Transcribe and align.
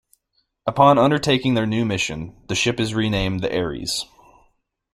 Upon 0.65 0.97
undertaking 0.97 1.53
their 1.53 1.67
new 1.67 1.85
mission, 1.85 2.35
the 2.47 2.55
ship 2.55 2.79
is 2.79 2.95
renamed 2.95 3.41
the 3.41 3.55
"Ares". 3.55 4.07